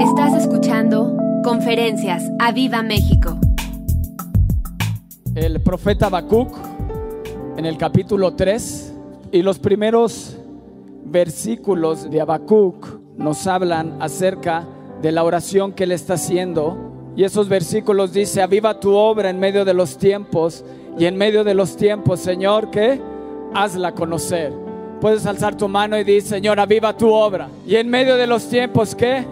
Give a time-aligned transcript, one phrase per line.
[0.00, 3.38] Estás escuchando Conferencias a Viva México.
[5.34, 6.54] El profeta Habacuc
[7.56, 8.94] en el capítulo 3
[9.32, 10.36] y los primeros
[11.06, 14.66] versículos de Habacuc nos hablan acerca
[15.00, 16.76] de la oración que él está haciendo.
[17.16, 20.62] Y esos versículos dice, aviva tu obra en medio de los tiempos
[20.98, 23.00] y en medio de los tiempos, Señor, que
[23.54, 24.52] hazla conocer.
[25.00, 27.48] Puedes alzar tu mano y decir, Señor, aviva tu obra.
[27.66, 29.24] Y en medio de los tiempos, ¿qué?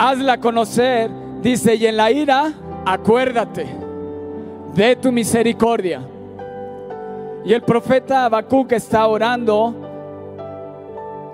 [0.00, 1.10] Hazla conocer.
[1.42, 2.52] Dice, y en la ira,
[2.86, 3.66] acuérdate
[4.72, 6.00] de tu misericordia.
[7.44, 9.74] Y el profeta Habacuc está orando.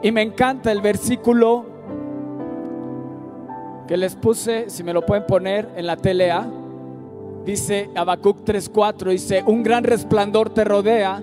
[0.03, 1.66] Y me encanta el versículo
[3.87, 6.47] que les puse, si me lo pueden poner en la TLA.
[7.45, 11.20] Dice Habacuc 3:4, dice, un gran resplandor te rodea,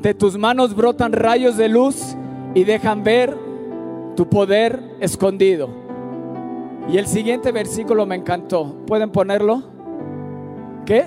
[0.00, 2.16] de tus manos brotan rayos de luz
[2.54, 3.36] y dejan ver
[4.16, 5.79] tu poder escondido.
[6.90, 8.74] Y el siguiente versículo me encantó.
[8.86, 9.62] ¿Pueden ponerlo?
[10.84, 11.06] ¿Qué?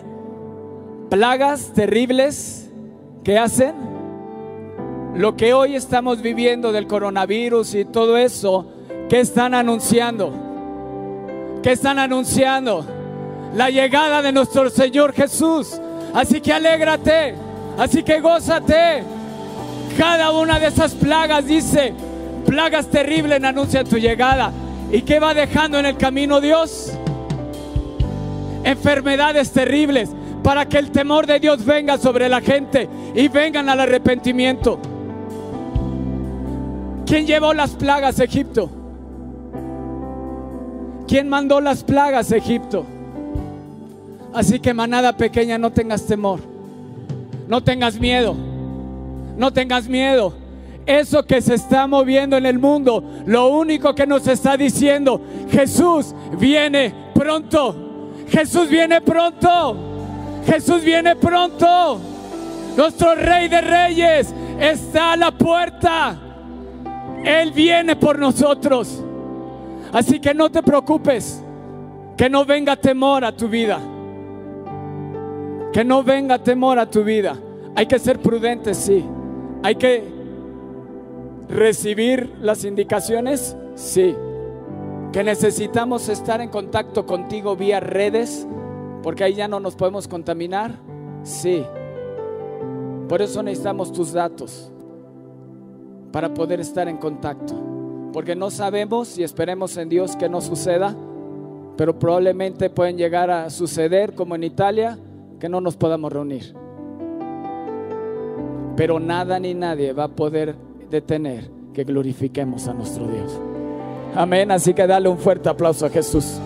[1.10, 2.72] Plagas terribles
[3.24, 3.76] que hacen
[5.16, 8.66] lo que hoy estamos viviendo del coronavirus y todo eso,
[9.10, 10.34] ¿qué están anunciando?
[11.62, 12.86] ¿Qué están anunciando?
[13.54, 15.80] La llegada de nuestro Señor Jesús.
[16.14, 17.36] Así que alégrate,
[17.78, 19.04] así que gózate.
[19.98, 21.94] Cada una de esas plagas dice,
[22.46, 24.52] plagas terribles anuncian tu llegada.
[24.94, 26.94] ¿Y qué va dejando en el camino Dios?
[28.64, 30.12] Enfermedades terribles
[30.44, 34.78] para que el temor de Dios venga sobre la gente y vengan al arrepentimiento.
[37.08, 38.70] ¿Quién llevó las plagas a Egipto?
[41.08, 42.86] ¿Quién mandó las plagas a Egipto?
[44.32, 46.40] Así que manada pequeña, no tengas temor.
[47.48, 48.36] No tengas miedo.
[49.38, 50.43] No tengas miedo.
[50.86, 56.14] Eso que se está moviendo en el mundo, lo único que nos está diciendo, Jesús
[56.38, 57.76] viene pronto.
[58.28, 59.78] Jesús viene pronto.
[60.46, 62.00] Jesús viene pronto.
[62.76, 66.20] Nuestro Rey de Reyes está a la puerta.
[67.24, 69.02] Él viene por nosotros.
[69.94, 71.42] Así que no te preocupes.
[72.18, 73.80] Que no venga temor a tu vida.
[75.72, 77.38] Que no venga temor a tu vida.
[77.76, 79.04] Hay que ser prudentes, sí.
[79.64, 80.23] Hay que
[81.54, 84.16] recibir las indicaciones, sí.
[85.12, 88.48] Que necesitamos estar en contacto contigo vía redes,
[89.04, 90.80] porque ahí ya no nos podemos contaminar,
[91.24, 91.64] sí.
[93.08, 94.72] Por eso necesitamos tus datos,
[96.12, 97.54] para poder estar en contacto.
[98.12, 100.96] Porque no sabemos y esperemos en Dios que no suceda,
[101.76, 104.98] pero probablemente pueden llegar a suceder como en Italia,
[105.40, 106.56] que no nos podamos reunir.
[108.76, 110.56] Pero nada ni nadie va a poder
[110.94, 113.42] detener que glorifiquemos a nuestro Dios.
[114.16, 116.38] Amén, así que dale un fuerte aplauso a Jesús.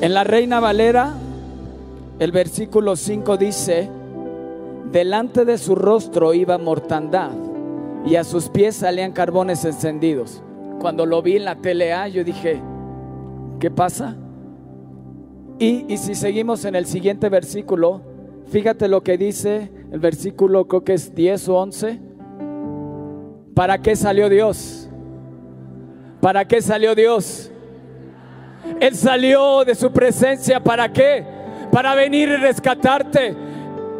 [0.00, 1.14] En la Reina Valera,
[2.18, 3.88] el versículo 5 dice,
[4.90, 7.30] delante de su rostro iba mortandad
[8.04, 10.42] y a sus pies salían carbones encendidos.
[10.80, 12.60] Cuando lo vi en la TLA, yo dije,
[13.60, 14.16] ¿qué pasa?
[15.60, 18.00] Y, y si seguimos en el siguiente versículo,
[18.48, 22.05] fíjate lo que dice el versículo, creo que es 10 o 11.
[23.56, 24.86] ¿Para qué salió Dios?
[26.20, 27.50] ¿Para qué salió Dios?
[28.80, 30.62] Él salió de su presencia.
[30.62, 31.24] ¿Para qué?
[31.72, 33.34] Para venir y rescatarte.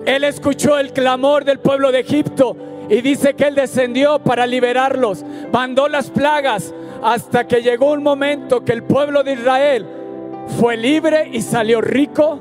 [0.05, 2.55] Él escuchó el clamor del pueblo de Egipto
[2.91, 5.25] y dice que Él descendió para liberarlos.
[5.51, 9.87] Mandó las plagas hasta que llegó un momento que el pueblo de Israel
[10.61, 12.41] fue libre y salió rico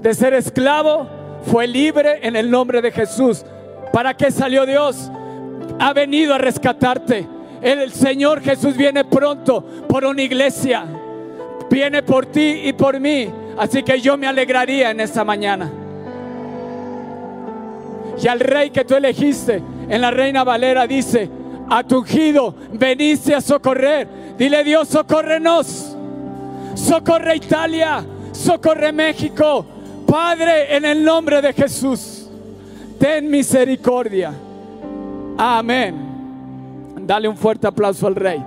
[0.00, 1.06] de ser esclavo.
[1.42, 3.44] Fue libre en el nombre de Jesús.
[3.92, 5.10] ¿Para qué salió Dios?
[5.78, 7.26] Ha venido a rescatarte.
[7.60, 10.84] El Señor Jesús viene pronto por una iglesia.
[11.70, 13.28] Viene por ti y por mí.
[13.58, 15.70] Así que yo me alegraría en esta mañana.
[18.22, 21.28] Y al rey que tú elegiste en la Reina Valera dice,
[21.68, 24.08] a tu ungido veniste a socorrer.
[24.36, 25.96] Dile Dios, socórrenos.
[26.74, 29.66] Socorre Italia, socorre México.
[30.06, 32.21] Padre, en el nombre de Jesús,
[33.02, 34.32] ten misericordia.
[35.36, 35.92] Amén.
[37.04, 38.40] Dale un fuerte aplauso al rey.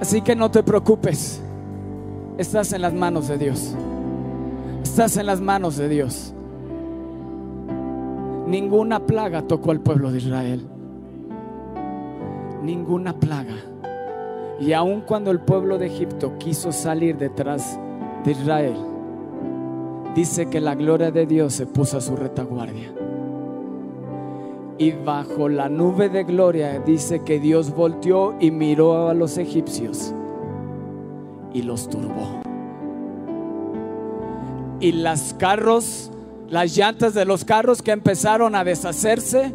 [0.00, 1.42] Así que no te preocupes.
[2.38, 3.74] Estás en las manos de Dios.
[4.82, 6.32] Estás en las manos de Dios.
[8.46, 10.66] Ninguna plaga tocó al pueblo de Israel.
[12.62, 13.56] Ninguna plaga.
[14.60, 17.80] Y aun cuando el pueblo de Egipto quiso salir detrás
[18.24, 18.76] de Israel,
[20.14, 22.92] dice que la gloria de Dios se puso a su retaguardia.
[24.76, 30.12] Y bajo la nube de gloria dice que Dios volteó y miró a los egipcios
[31.54, 32.42] y los turbó.
[34.80, 36.10] Y las carros,
[36.48, 39.54] las llantas de los carros que empezaron a deshacerse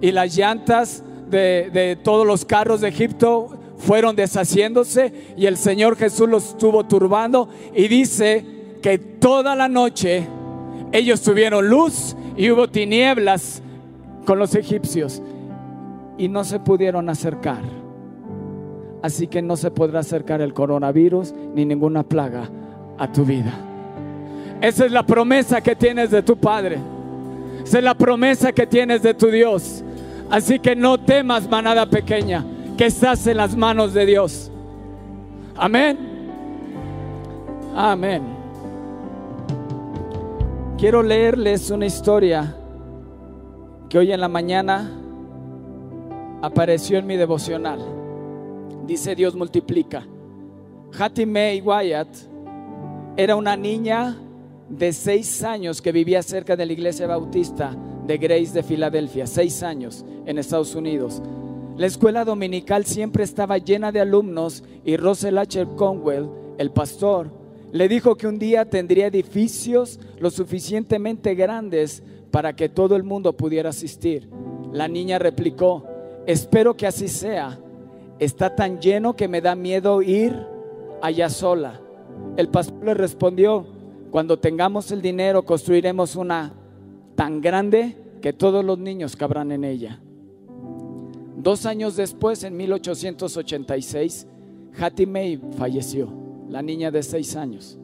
[0.00, 5.96] y las llantas de, de todos los carros de Egipto fueron deshaciéndose y el Señor
[5.96, 8.44] Jesús los estuvo turbando y dice
[8.82, 10.26] que toda la noche
[10.92, 13.62] ellos tuvieron luz y hubo tinieblas
[14.26, 15.22] con los egipcios
[16.18, 17.62] y no se pudieron acercar.
[19.02, 22.48] Así que no se podrá acercar el coronavirus ni ninguna plaga
[22.98, 23.52] a tu vida.
[24.60, 26.78] Esa es la promesa que tienes de tu Padre.
[27.64, 29.82] Esa es la promesa que tienes de tu Dios.
[30.28, 32.44] Así que no temas, manada pequeña,
[32.80, 34.50] que estás en las manos de Dios.
[35.54, 35.98] Amén.
[37.76, 38.22] Amén.
[40.78, 42.56] Quiero leerles una historia
[43.90, 44.98] que hoy en la mañana
[46.40, 47.80] apareció en mi devocional.
[48.86, 50.06] Dice Dios multiplica.
[50.98, 52.08] Hattie May Wyatt
[53.14, 54.16] era una niña
[54.70, 59.62] de seis años que vivía cerca de la iglesia bautista de Grace de Filadelfia, seis
[59.62, 61.20] años en Estados Unidos.
[61.76, 65.66] La escuela dominical siempre estaba llena de alumnos y Russell H.
[65.76, 66.28] Conwell,
[66.58, 67.30] el pastor,
[67.72, 73.32] le dijo que un día tendría edificios lo suficientemente grandes para que todo el mundo
[73.32, 74.28] pudiera asistir.
[74.72, 75.84] La niña replicó,
[76.26, 77.58] espero que así sea.
[78.18, 80.36] Está tan lleno que me da miedo ir
[81.00, 81.80] allá sola.
[82.36, 83.66] El pastor le respondió,
[84.10, 86.52] cuando tengamos el dinero construiremos una
[87.14, 90.00] tan grande que todos los niños cabrán en ella.
[91.42, 94.26] Dos años después, en 1886,
[94.78, 96.12] Hattie May falleció,
[96.50, 97.78] la niña de seis años.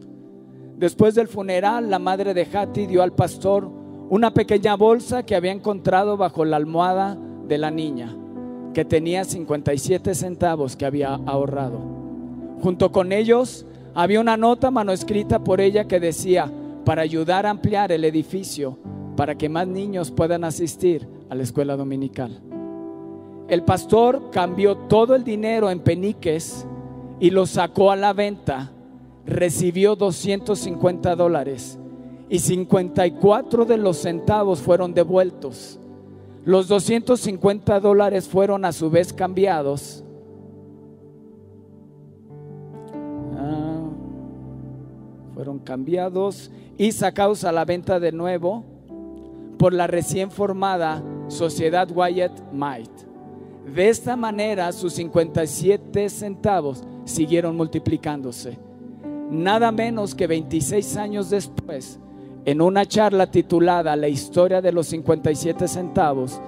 [0.76, 3.70] Después del funeral, la madre de Hattie dio al pastor
[4.10, 7.16] una pequeña bolsa que había encontrado bajo la almohada
[7.48, 8.14] de la niña,
[8.74, 11.80] que tenía 57 centavos que había ahorrado.
[12.60, 13.64] Junto con ellos
[13.94, 16.52] había una nota manuscrita por ella que decía,
[16.84, 18.78] para ayudar a ampliar el edificio,
[19.16, 22.42] para que más niños puedan asistir a la escuela dominical.
[23.48, 26.66] El pastor cambió todo el dinero en peniques
[27.20, 28.72] y lo sacó a la venta.
[29.24, 31.78] Recibió 250 dólares
[32.28, 35.78] y 54 de los centavos fueron devueltos.
[36.44, 40.04] Los 250 dólares fueron a su vez cambiados.
[43.36, 43.88] Ah,
[45.34, 48.64] fueron cambiados y sacados a la venta de nuevo
[49.58, 53.05] por la recién formada Sociedad Wyatt Might.
[53.74, 58.58] De esta manera sus 57 centavos siguieron multiplicándose.
[59.30, 61.98] Nada menos que 26 años después,
[62.44, 66.40] en una charla titulada La historia de los 57 centavos,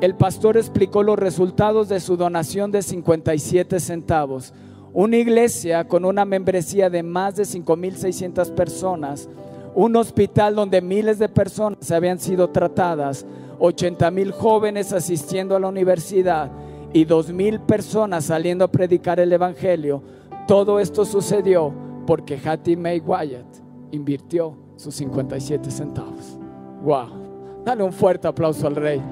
[0.00, 4.52] el pastor explicó los resultados de su donación de 57 centavos.
[4.92, 9.28] Una iglesia con una membresía de más de 5.600 personas,
[9.74, 13.24] un hospital donde miles de personas habían sido tratadas,
[13.58, 16.50] 80 mil jóvenes asistiendo a la universidad
[16.92, 20.02] y 2 mil personas saliendo a predicar el Evangelio.
[20.46, 21.72] Todo esto sucedió
[22.06, 23.46] porque Hattie May Wyatt
[23.90, 26.38] invirtió sus 57 centavos.
[26.82, 27.62] Wow.
[27.64, 29.02] Dale un fuerte aplauso al rey.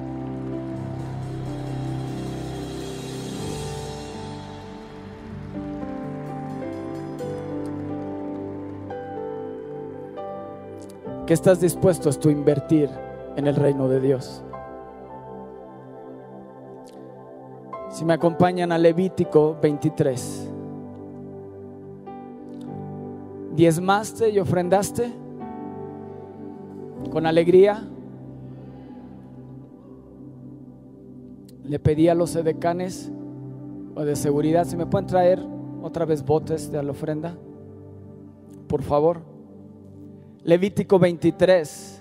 [11.27, 12.89] ¿Qué estás dispuesto a invertir
[13.37, 14.43] en el reino de Dios?
[17.89, 20.51] Si me acompañan a Levítico 23.
[23.55, 25.11] ¿Diezmaste y ofrendaste?
[27.11, 27.87] Con alegría.
[31.63, 33.11] Le pedí a los edecanes
[33.95, 35.39] o de seguridad si me pueden traer
[35.81, 37.35] otra vez botes de la ofrenda.
[38.67, 39.21] Por favor.
[40.43, 41.96] Levítico 23.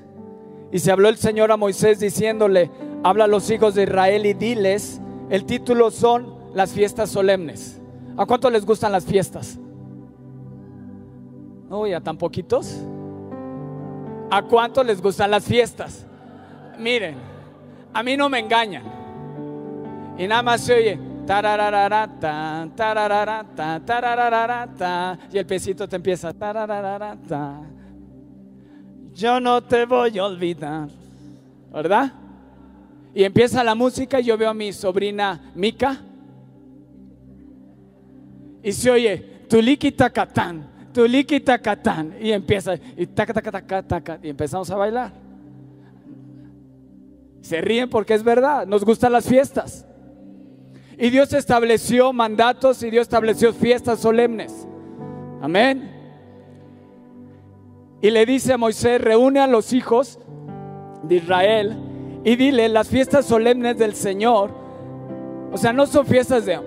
[0.72, 2.70] Y se habló el Señor a Moisés diciéndole,
[3.02, 7.80] habla a los hijos de Israel y diles, el título son las fiestas solemnes.
[8.16, 9.58] ¿A cuánto les gustan las fiestas?
[11.68, 12.80] Uy, ¿a tan poquitos?
[14.30, 16.06] ¿A cuánto les gustan las fiestas?
[16.78, 17.16] Miren,
[17.92, 18.82] a mí no me engañan.
[20.18, 20.98] Y nada más se oye,
[25.32, 26.32] y el pesito te empieza,
[29.16, 30.88] yo no te voy a olvidar,
[31.72, 32.12] ¿verdad?
[33.14, 36.02] Y empieza la música y yo veo a mi sobrina Mika
[38.62, 39.16] y se oye,
[39.48, 45.12] tuliki tacatán, tuliki tacatán y empieza y taca taca taca taca y empezamos a bailar.
[47.40, 49.86] Se ríen porque es verdad, nos gustan las fiestas.
[50.98, 54.66] Y Dios estableció mandatos y Dios estableció fiestas solemnes.
[55.40, 55.95] Amén.
[58.00, 60.18] Y le dice a Moisés, reúne a los hijos
[61.02, 61.76] de Israel
[62.24, 64.50] y dile, las fiestas solemnes del Señor,
[65.52, 66.58] o sea, no son fiestas de...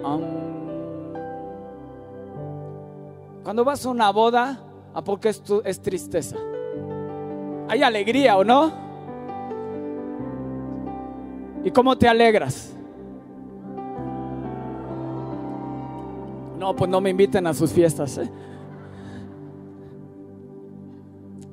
[3.44, 6.38] cuando vas a una boda, ¿a poco es, es tristeza?
[7.68, 8.72] Hay alegría o no?
[11.64, 12.74] ¿Y cómo te alegras?
[16.58, 18.18] No, pues no me inviten a sus fiestas.
[18.18, 18.30] ¿eh?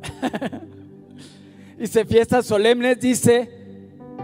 [1.78, 3.50] dice fiestas solemnes, dice,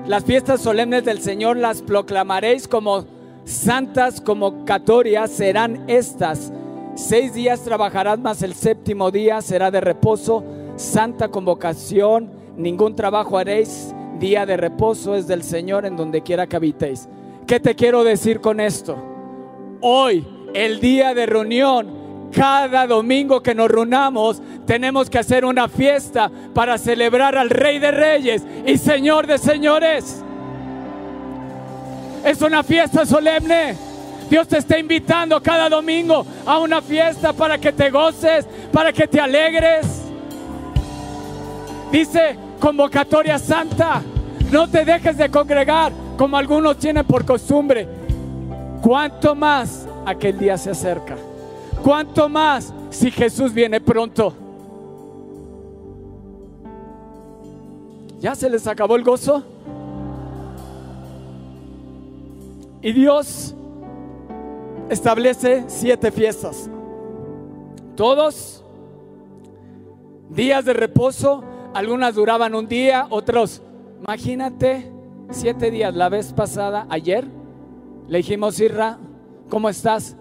[0.06, 3.06] las fiestas solemnes del Señor las proclamaréis como
[3.44, 6.52] santas convocatorias, serán estas.
[6.94, 10.44] Seis días trabajarás, más el séptimo día será de reposo,
[10.76, 16.56] santa convocación, ningún trabajo haréis, día de reposo es del Señor en donde quiera que
[16.56, 17.08] habitéis.
[17.46, 18.96] ¿Qué te quiero decir con esto?
[19.80, 20.24] Hoy,
[20.54, 22.01] el día de reunión,
[22.32, 27.90] cada domingo que nos reunamos, tenemos que hacer una fiesta para celebrar al Rey de
[27.90, 30.22] Reyes y Señor de Señores.
[32.24, 33.76] Es una fiesta solemne.
[34.30, 39.06] Dios te está invitando cada domingo a una fiesta para que te goces, para que
[39.06, 40.02] te alegres.
[41.90, 44.02] Dice convocatoria santa.
[44.50, 47.86] No te dejes de congregar como algunos tienen por costumbre.
[48.80, 51.16] Cuanto más aquel día se acerca.
[51.82, 54.34] Cuanto más si Jesús viene pronto.
[58.20, 59.42] ¿Ya se les acabó el gozo?
[62.80, 63.54] Y Dios
[64.88, 66.70] establece siete fiestas.
[67.96, 68.64] Todos
[70.30, 71.42] días de reposo,
[71.74, 73.60] algunas duraban un día, otros,
[74.00, 74.90] imagínate,
[75.30, 75.94] siete días.
[75.94, 77.26] La vez pasada, ayer,
[78.08, 78.98] le dijimos, Irra,
[79.48, 80.16] ¿cómo estás?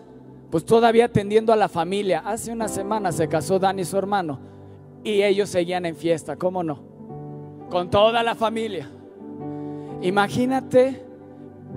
[0.52, 2.22] Pues todavía atendiendo a la familia.
[2.26, 4.40] Hace una semana se casó Dani, su hermano,
[5.04, 6.92] y ellos seguían en fiesta, ¿cómo no?
[7.72, 8.88] con toda la familia.
[10.02, 11.04] Imagínate,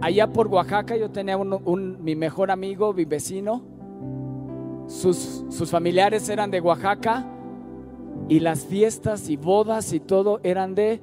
[0.02, 3.62] allá por Oaxaca yo tenía un, mi mejor amigo, mi vecino,
[4.86, 7.24] sus, sus familiares eran de Oaxaca
[8.28, 11.00] y las fiestas y bodas y todo eran de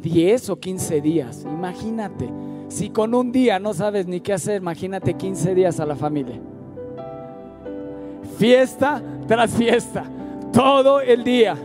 [0.00, 1.44] 10 o 15 días.
[1.44, 2.30] Imagínate,
[2.68, 6.40] si con un día no sabes ni qué hacer, imagínate 15 días a la familia.
[8.38, 10.04] Fiesta tras fiesta,
[10.52, 11.56] todo el día.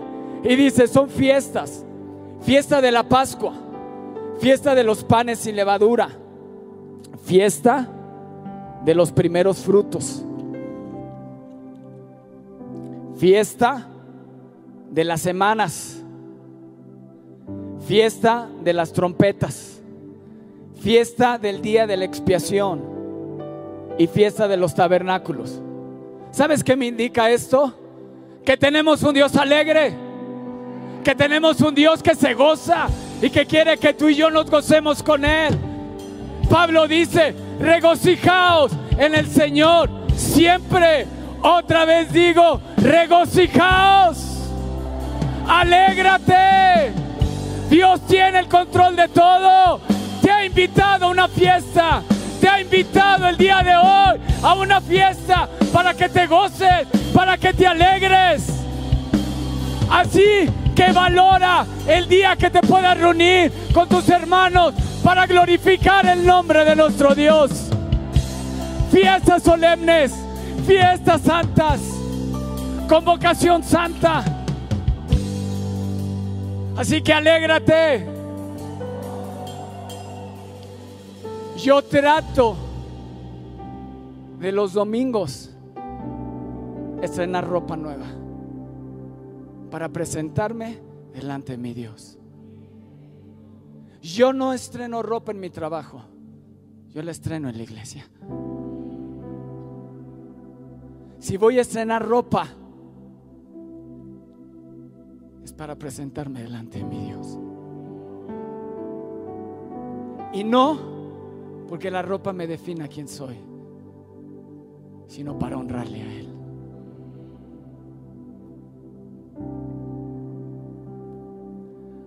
[0.44, 1.84] Y dice, son fiestas.
[2.42, 3.54] Fiesta de la Pascua,
[4.40, 6.10] fiesta de los panes sin levadura,
[7.24, 7.90] fiesta
[8.86, 10.24] de los primeros frutos,
[13.18, 13.88] fiesta
[14.92, 16.04] de las semanas,
[17.86, 19.82] fiesta de las trompetas,
[20.80, 22.98] fiesta del día de la expiación.
[24.00, 25.60] Y fiesta de los tabernáculos.
[26.32, 27.74] ¿Sabes qué me indica esto?
[28.46, 30.08] Que tenemos un Dios alegre
[31.08, 32.88] que tenemos un Dios que se goza
[33.22, 35.58] y que quiere que tú y yo nos gocemos con Él.
[36.50, 41.08] Pablo dice, regocijaos en el Señor siempre.
[41.42, 44.18] Otra vez digo, regocijaos.
[45.48, 46.92] Alégrate.
[47.70, 49.80] Dios tiene el control de todo.
[50.22, 52.04] Te ha invitado a una fiesta.
[52.39, 57.38] Te ha invitado el día de hoy a una fiesta para que te goces, para
[57.38, 58.48] que te alegres.
[59.89, 66.25] Así que valora el día que te puedas reunir con tus hermanos para glorificar el
[66.25, 67.70] nombre de nuestro Dios.
[68.91, 70.13] Fiestas solemnes,
[70.65, 71.79] fiestas santas,
[72.88, 74.24] convocación santa.
[76.77, 78.17] Así que alégrate.
[81.58, 82.56] Yo trato
[84.40, 85.52] de los domingos
[87.02, 88.06] estrenar ropa nueva
[89.72, 90.80] para presentarme
[91.14, 92.20] delante de mi Dios.
[94.04, 96.04] Yo no estreno ropa en mi trabajo,
[96.90, 98.08] yo la estreno en la iglesia.
[101.18, 102.48] Si voy a estrenar ropa,
[105.44, 107.40] es para presentarme delante de mi Dios.
[110.34, 110.97] Y no
[111.68, 113.38] porque la ropa me defina quién soy,
[115.08, 116.28] sino para honrarle a Él.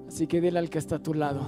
[0.08, 1.40] Así que dile al que está a tu lado.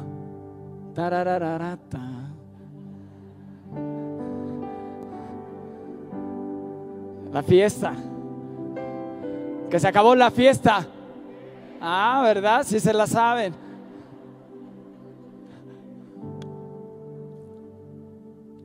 [7.33, 7.95] La fiesta.
[9.69, 10.87] Que se acabó la fiesta.
[11.81, 12.63] Ah, ¿verdad?
[12.63, 13.55] Si se la saben.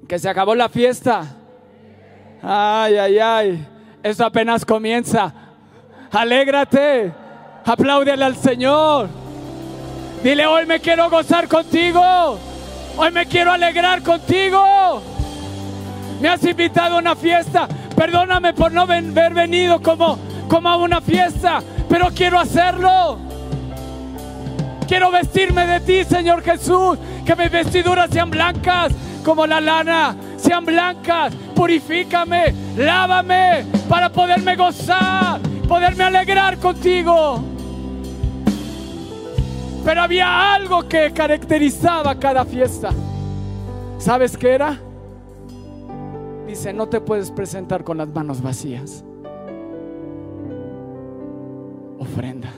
[0.07, 1.25] Que se acabó la fiesta.
[2.41, 3.67] Ay, ay, ay.
[4.01, 5.33] Esto apenas comienza.
[6.11, 7.11] Alégrate.
[7.65, 9.09] Apláudele al Señor.
[10.23, 12.39] Dile, hoy me quiero gozar contigo.
[12.95, 15.01] Hoy me quiero alegrar contigo.
[16.21, 17.67] Me has invitado a una fiesta.
[17.95, 20.17] Perdóname por no haber venido como
[20.69, 23.19] a una fiesta, pero quiero hacerlo.
[24.87, 26.97] Quiero vestirme de ti, Señor Jesús.
[27.25, 28.93] Que mis vestiduras sean blancas
[29.27, 31.35] como la lana, sean blancas.
[31.53, 37.43] Purifícame, lávame para poderme gozar, poderme alegrar contigo.
[39.83, 42.91] Pero había algo que caracterizaba cada fiesta.
[43.97, 44.79] ¿Sabes qué era?
[46.47, 49.03] Dice, no te puedes presentar con las manos vacías.
[51.99, 52.53] Ofrenda.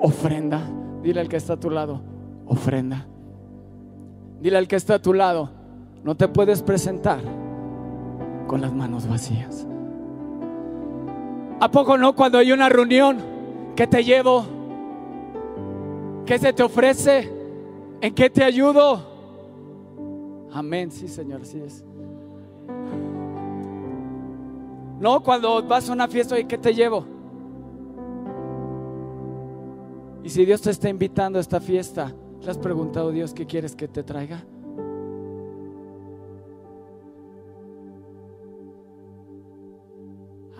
[0.00, 0.85] Ofrenda.
[1.06, 2.00] Dile al que está a tu lado,
[2.46, 3.06] ofrenda.
[4.40, 5.50] Dile al que está a tu lado,
[6.02, 7.20] no te puedes presentar
[8.48, 9.68] con las manos vacías.
[11.60, 13.18] ¿A poco no cuando hay una reunión
[13.76, 14.44] que te llevo?
[16.26, 17.32] ¿Qué se te ofrece?
[18.00, 19.00] ¿En qué te ayudo?
[20.52, 21.84] Amén, sí Señor, así es.
[24.98, 27.15] No, cuando vas a una fiesta y qué te llevo?
[30.26, 33.76] Y si Dios te está invitando a esta fiesta, ¿le has preguntado Dios qué quieres
[33.76, 34.42] que te traiga?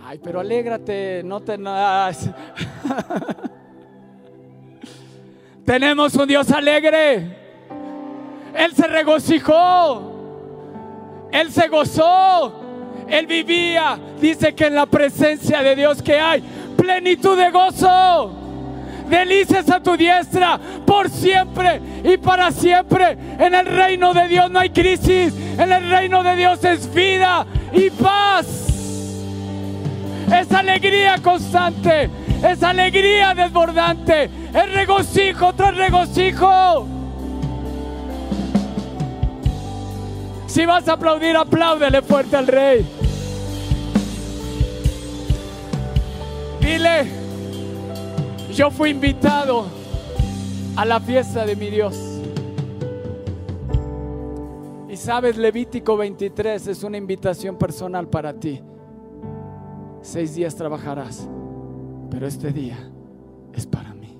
[0.04, 1.58] Ay, pero alégrate, no te...
[5.64, 7.36] Tenemos un Dios alegre.
[8.54, 10.12] Él se regocijó.
[11.32, 12.52] Él se gozó.
[13.08, 13.98] Él vivía.
[14.20, 16.40] Dice que en la presencia de Dios que hay
[16.76, 18.45] plenitud de gozo
[19.08, 23.16] delicias a tu diestra por siempre y para siempre.
[23.38, 27.46] En el reino de Dios no hay crisis, en el reino de Dios es vida
[27.72, 28.46] y paz.
[30.32, 32.10] Es alegría constante,
[32.42, 36.88] es alegría desbordante, es regocijo tras regocijo.
[40.46, 42.86] Si vas a aplaudir, apláudele fuerte al rey.
[46.60, 47.15] Dile,
[48.56, 49.66] yo fui invitado
[50.76, 51.94] a la fiesta de mi Dios.
[54.88, 58.62] Y sabes, Levítico 23 es una invitación personal para ti.
[60.00, 61.28] Seis días trabajarás,
[62.10, 62.78] pero este día
[63.52, 64.18] es para mí.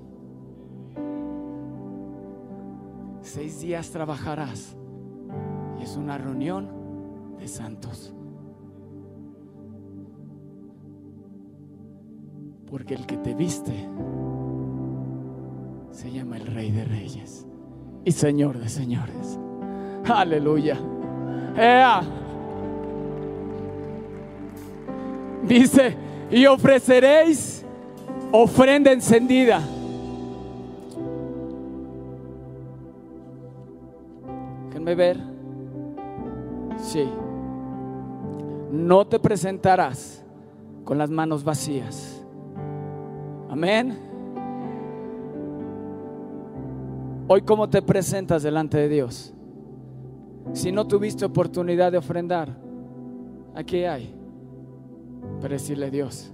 [3.21, 4.77] Seis días trabajarás
[5.79, 6.69] y es una reunión
[7.39, 8.13] de santos.
[12.69, 13.73] Porque el que te viste
[15.91, 17.45] se llama el Rey de Reyes
[18.05, 19.39] y Señor de Señores.
[20.07, 20.77] Aleluya.
[25.43, 25.95] Dice,
[26.31, 27.65] y ofreceréis
[28.31, 29.61] ofrenda encendida.
[34.67, 35.17] Déjenme ver.
[36.77, 37.09] Sí.
[38.71, 40.23] No te presentarás
[40.83, 42.23] con las manos vacías.
[43.49, 44.06] Amén.
[47.29, 49.33] Hoy, ¿cómo te presentas delante de Dios?
[50.53, 52.57] Si no tuviste oportunidad de ofrendar,
[53.53, 54.15] aquí hay.
[55.41, 56.31] Para decirle, Dios,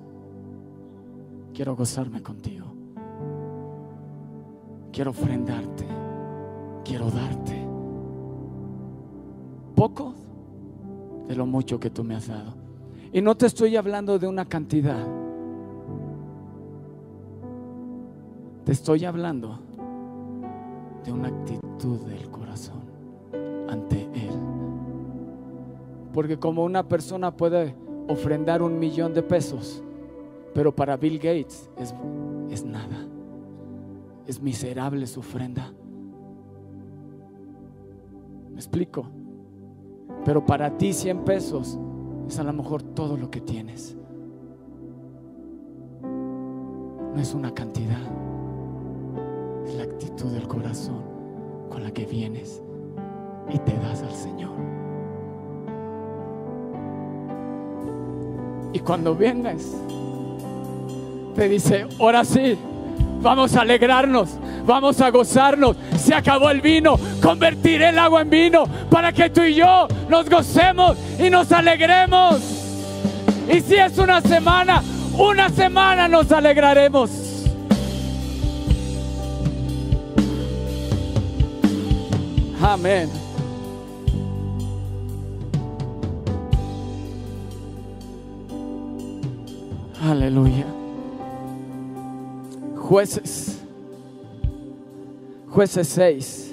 [1.51, 2.67] quiero gozarme contigo.
[4.91, 5.85] Quiero ofrendarte.
[6.85, 7.65] Quiero darte.
[9.73, 10.13] Poco
[11.27, 12.53] de lo mucho que tú me has dado.
[13.11, 15.07] Y no te estoy hablando de una cantidad.
[18.63, 19.59] Te estoy hablando
[21.03, 22.81] de una actitud del corazón
[23.69, 24.31] ante Él.
[26.13, 27.75] Porque como una persona puede
[28.07, 29.83] ofrendar un millón de pesos,
[30.53, 31.93] pero para Bill Gates es,
[32.49, 33.07] es nada.
[34.27, 35.73] Es miserable su ofrenda.
[38.51, 39.05] ¿Me explico?
[40.23, 41.79] Pero para ti 100 pesos
[42.27, 43.97] es a lo mejor todo lo que tienes.
[46.01, 48.32] No es una cantidad
[49.65, 51.03] es la actitud del corazón
[51.69, 52.61] con la que vienes
[53.53, 54.51] y te das al Señor.
[58.73, 59.75] Y cuando vienes,
[61.35, 62.57] te dice, ahora sí,
[63.21, 64.31] vamos a alegrarnos,
[64.65, 65.77] vamos a gozarnos.
[65.97, 70.29] Se acabó el vino, convertiré el agua en vino para que tú y yo nos
[70.29, 72.39] gocemos y nos alegremos.
[73.51, 74.81] Y si es una semana,
[75.17, 77.22] una semana nos alegraremos.
[82.63, 83.09] Amén.
[90.01, 90.65] Aleluya.
[92.77, 93.59] Jueces.
[95.49, 96.52] Jueces 6.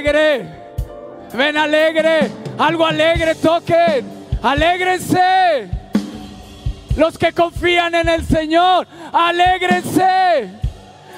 [0.00, 0.46] Alegre.
[1.34, 2.30] Ven alegre.
[2.58, 4.04] Algo alegre toquen.
[4.42, 5.68] Alégrense.
[6.96, 8.86] Los que confían en el Señor.
[9.12, 10.50] Alégrense.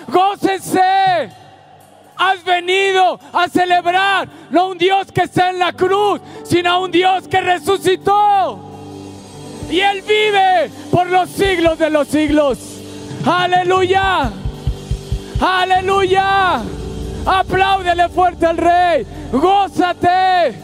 [0.08, 1.30] Gócense.
[2.16, 7.26] Has venido a celebrar no un Dios que está en la cruz, sino un Dios
[7.26, 8.60] que resucitó.
[9.70, 12.58] Y Él vive por los siglos de los siglos.
[13.24, 14.30] Aleluya.
[15.40, 16.62] Aleluya.
[17.24, 19.06] Apláudele fuerte al Rey.
[19.32, 20.54] Gózate.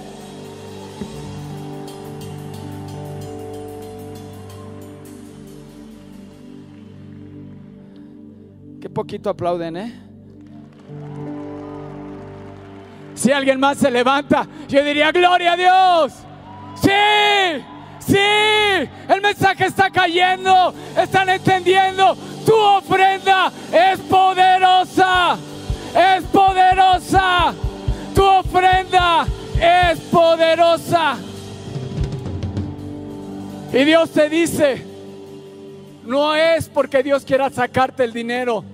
[8.81, 10.09] Qué poquito aplauden, ¿eh?
[13.15, 16.13] Si alguien más se levanta, yo diría, gloria a Dios.
[16.81, 17.65] Sí,
[17.99, 18.17] sí,
[19.09, 22.17] el mensaje está cayendo, están entendiendo.
[22.47, 25.37] Tu ofrenda es poderosa,
[25.95, 27.55] es poderosa.
[28.15, 29.27] Tu ofrenda
[29.61, 31.17] es poderosa.
[33.73, 34.83] Y Dios te dice,
[36.05, 38.65] no es porque Dios quiera sacarte el dinero,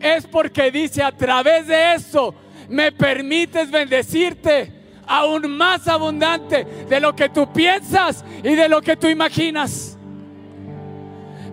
[0.00, 2.34] es porque dice a través de eso
[2.68, 4.72] me permites bendecirte
[5.06, 9.96] aún más abundante de lo que tú piensas y de lo que tú imaginas.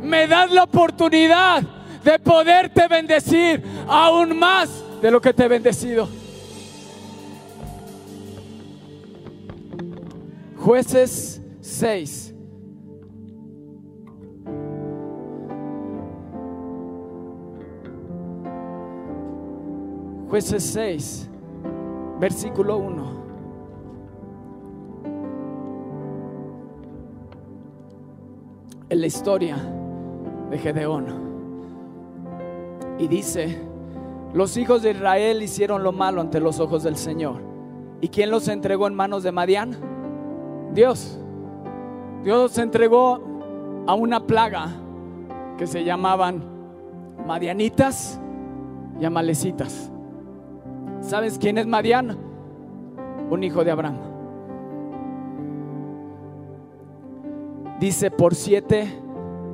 [0.02, 1.64] Me das la oportunidad
[2.04, 4.70] de poderte bendecir aún más
[5.02, 6.08] de lo que te he bendecido.
[10.58, 12.34] Jueces 6.
[20.30, 21.30] Jueces 6,
[22.20, 23.28] versículo 1.
[28.90, 29.56] En la historia
[30.50, 31.06] de Gedeón.
[33.00, 33.58] Y dice,
[34.34, 37.42] los hijos de Israel hicieron lo malo ante los ojos del Señor.
[38.02, 39.76] ¿Y quién los entregó en manos de Madián?
[40.74, 41.20] Dios.
[42.24, 43.20] Dios entregó
[43.88, 44.70] a una plaga
[45.58, 46.44] que se llamaban
[47.26, 48.20] Madianitas
[49.00, 49.92] y Amalecitas.
[51.02, 52.18] ¿Sabes quién es Madián?
[53.30, 53.98] Un hijo de Abraham.
[57.80, 58.88] Dice, por siete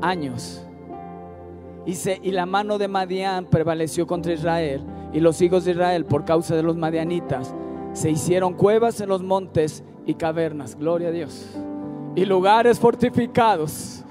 [0.01, 0.65] años.
[1.85, 4.81] Y la mano de Madián prevaleció contra Israel.
[5.11, 7.53] Y los hijos de Israel, por causa de los madianitas,
[7.93, 10.77] se hicieron cuevas en los montes y cavernas.
[10.77, 11.49] Gloria a Dios.
[12.15, 14.03] Y lugares fortificados.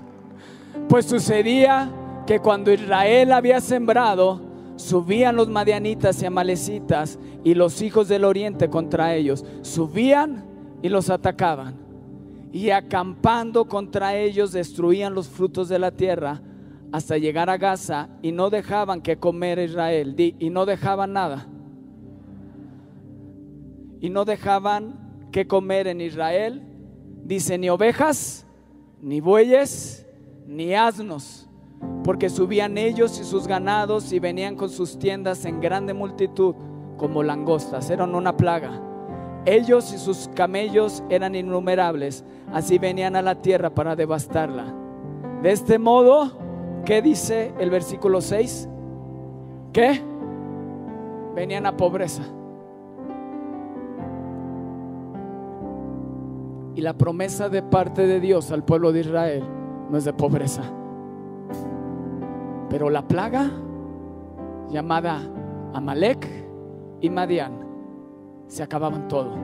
[0.88, 1.90] Pues sucedía
[2.26, 4.40] que cuando Israel había sembrado,
[4.76, 9.44] subían los madianitas y amalecitas y los hijos del oriente contra ellos.
[9.62, 10.44] Subían
[10.82, 11.74] y los atacaban.
[12.52, 16.42] Y acampando contra ellos destruían los frutos de la tierra
[16.92, 20.14] hasta llegar a Gaza y no dejaban que comer Israel.
[20.18, 21.48] Y no dejaban nada.
[24.00, 26.62] Y no dejaban que comer en Israel.
[27.24, 28.46] Dice, ni ovejas,
[29.00, 30.06] ni bueyes,
[30.46, 31.48] ni asnos
[32.04, 36.54] porque subían ellos y sus ganados y venían con sus tiendas en grande multitud
[36.96, 38.80] como langostas, eran una plaga.
[39.44, 44.74] Ellos y sus camellos eran innumerables, así venían a la tierra para devastarla.
[45.42, 46.38] De este modo,
[46.84, 48.68] ¿qué dice el versículo 6?
[49.72, 50.00] ¿Qué?
[51.34, 52.22] Venían a pobreza.
[56.74, 59.44] Y la promesa de parte de Dios al pueblo de Israel
[59.90, 60.62] no es de pobreza
[62.72, 63.50] pero la plaga
[64.70, 65.20] llamada
[65.74, 66.26] Amalek
[67.02, 67.52] y Madián
[68.46, 69.34] se acababan todo.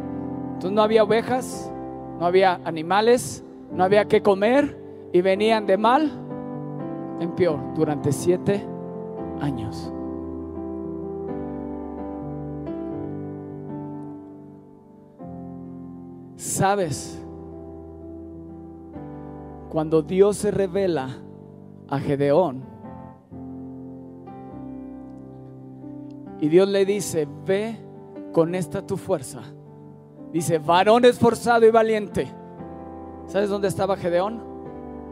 [0.55, 1.71] Entonces no había ovejas,
[2.19, 6.11] no había animales, no había que comer y venían de mal
[7.21, 8.67] en peor durante siete
[9.41, 9.93] años.
[16.37, 17.23] ¿Sabes?
[19.71, 21.09] Cuando Dios se revela
[21.89, 22.79] a Gedeón,
[26.41, 27.77] Y Dios le dice, ve
[28.33, 29.43] con esta tu fuerza
[30.33, 32.29] Dice, varón esforzado y valiente.
[33.27, 34.43] ¿Sabes dónde estaba Gedeón?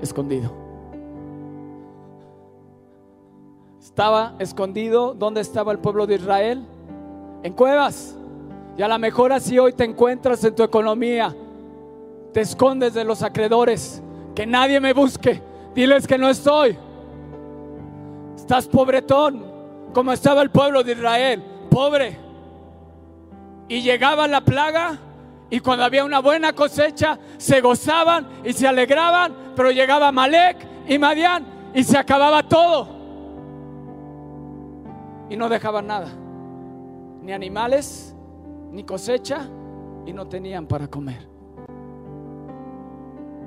[0.03, 0.66] Escondido.
[3.97, 5.15] Estaba escondido.
[5.15, 6.63] ¿Dónde estaba el pueblo de Israel?
[7.43, 8.15] En cuevas.
[8.77, 11.35] Y a lo mejor así hoy te encuentras en tu economía.
[12.35, 14.03] Te escondes de los acreedores.
[14.35, 15.41] Que nadie me busque.
[15.75, 16.77] Diles que no estoy.
[18.37, 19.43] Estás pobretón,
[19.95, 22.19] como estaba el pueblo de Israel, pobre.
[23.67, 24.99] Y llegaba la plaga
[25.49, 30.99] y cuando había una buena cosecha se gozaban y se alegraban, pero llegaba Malek y
[30.99, 32.96] Madián y se acababa todo.
[35.29, 36.09] Y no dejaban nada,
[37.23, 38.15] ni animales,
[38.71, 39.49] ni cosecha,
[40.07, 41.29] y no tenían para comer.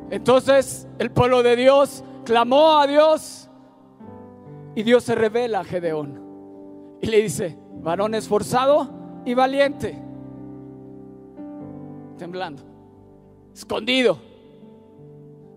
[0.09, 3.49] Entonces el pueblo de Dios clamó a Dios
[4.75, 6.19] y Dios se revela a Gedeón
[7.01, 8.89] y le dice, varón esforzado
[9.23, 9.97] y valiente,
[12.17, 12.63] temblando,
[13.53, 14.19] escondido,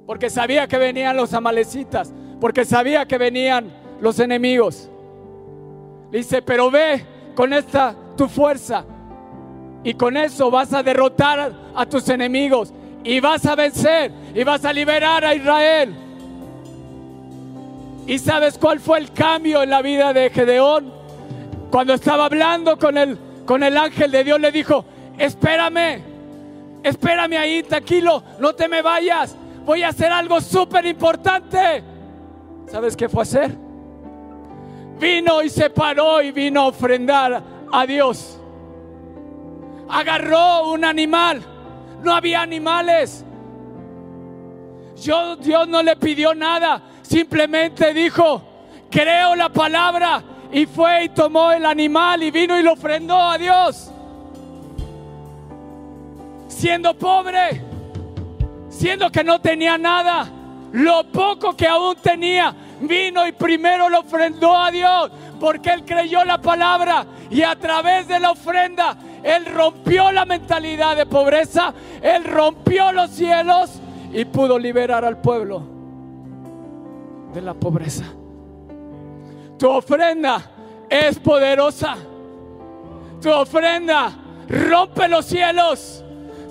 [0.06, 4.90] porque sabía que venían los amalecitas, porque sabía que venían los enemigos.
[6.12, 8.85] Le dice, pero ve con esta tu fuerza
[9.83, 12.70] y con eso vas a derrotar a tus enemigos
[13.03, 15.94] y vas a vencer y vas a liberar a Israel.
[18.07, 20.92] ¿Y sabes cuál fue el cambio en la vida de Gedeón?
[21.70, 24.85] Cuando estaba hablando con el, con el ángel de Dios, le dijo,
[25.16, 26.03] espérame,
[26.83, 31.83] espérame ahí, tranquilo, no te me vayas, voy a hacer algo súper importante.
[32.70, 33.62] ¿Sabes qué fue hacer?
[35.02, 38.38] Vino y se paró y vino a ofrendar a Dios.
[39.88, 41.42] Agarró un animal,
[42.02, 43.24] no había animales.
[45.02, 48.42] Yo, Dios no le pidió nada, Simplemente dijo,
[48.90, 53.36] creo la palabra y fue y tomó el animal y vino y lo ofrendó a
[53.36, 53.90] Dios.
[56.48, 57.60] Siendo pobre,
[58.70, 60.26] siendo que no tenía nada,
[60.72, 62.54] lo poco que aún tenía,
[62.86, 68.08] vino y primero lo ofrendó a Dios, porque él creyó la palabra y a través
[68.08, 73.80] de la ofrenda, él rompió la mentalidad de pobreza, él rompió los cielos
[74.12, 75.62] y pudo liberar al pueblo
[77.32, 78.04] de la pobreza.
[79.58, 80.42] Tu ofrenda
[80.90, 81.96] es poderosa.
[83.20, 84.12] Tu ofrenda
[84.48, 86.04] rompe los cielos.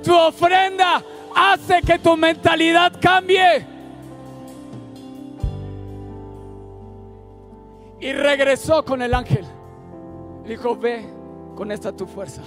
[0.04, 1.04] Tu ofrenda
[1.36, 3.71] hace que tu mentalidad cambie.
[8.02, 9.46] Y regresó con el ángel.
[10.46, 11.06] Dijo, ve
[11.56, 12.42] con esta tu fuerza.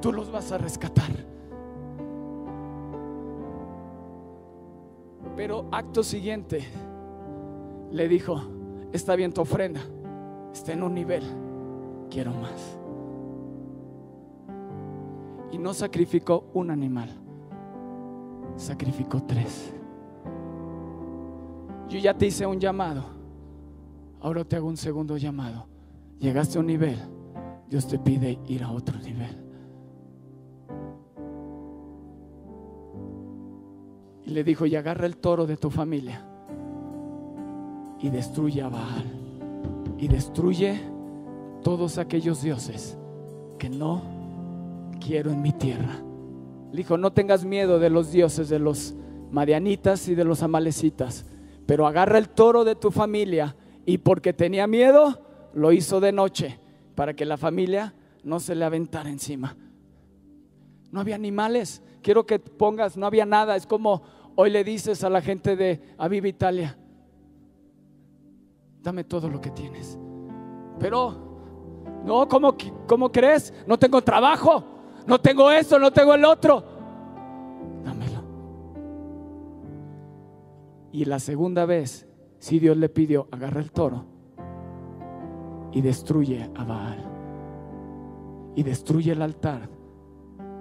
[0.00, 1.10] Tú los vas a rescatar.
[5.36, 6.64] Pero acto siguiente
[7.90, 8.40] le dijo,
[8.92, 9.80] está bien tu ofrenda,
[10.52, 11.22] está en un nivel,
[12.10, 12.78] quiero más.
[15.50, 17.10] Y no sacrificó un animal,
[18.56, 19.72] sacrificó tres.
[21.88, 23.13] Yo ya te hice un llamado,
[24.24, 25.66] ahora te hago un segundo llamado.
[26.18, 26.96] Llegaste a un nivel,
[27.68, 29.36] Dios te pide ir a otro nivel.
[34.24, 36.24] Y le dijo, y agarra el toro de tu familia
[38.00, 39.04] y destruye a Baal
[39.98, 40.80] y destruye
[41.62, 42.96] todos aquellos dioses
[43.58, 44.00] que no
[45.00, 46.02] quiero en mi tierra.
[46.70, 48.94] Le dijo, no tengas miedo de los dioses de los
[49.30, 51.26] madianitas y de los amalecitas,
[51.66, 53.54] pero agarra el toro de tu familia
[53.86, 55.20] y porque tenía miedo,
[55.52, 56.58] lo hizo de noche
[56.94, 59.56] para que la familia no se le aventara encima.
[60.90, 64.02] No había animales, quiero que pongas, no había nada, es como
[64.36, 66.76] hoy le dices a la gente de Aviva Italia,
[68.82, 69.98] dame todo lo que tienes.
[70.78, 71.14] Pero,
[72.04, 73.52] no, ¿cómo, ¿cómo crees?
[73.66, 74.64] No tengo trabajo,
[75.06, 76.64] no tengo eso, no tengo el otro.
[77.84, 78.22] Dámelo.
[80.92, 82.06] Y la segunda vez,
[82.44, 84.04] si Dios le pidió, agarra el toro
[85.72, 87.02] y destruye a Baal.
[88.54, 89.70] Y destruye el altar,